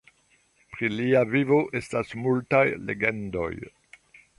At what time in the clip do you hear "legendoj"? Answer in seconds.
2.91-3.51